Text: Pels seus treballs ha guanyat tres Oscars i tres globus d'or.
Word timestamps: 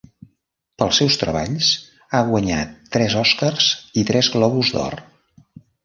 Pels 0.81 1.01
seus 1.01 1.17
treballs 1.23 1.69
ha 2.13 2.23
guanyat 2.31 2.73
tres 2.97 3.19
Oscars 3.23 3.71
i 4.05 4.09
tres 4.13 4.35
globus 4.39 4.77
d'or. 4.79 5.03